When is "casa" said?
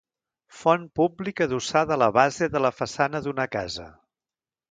3.59-3.87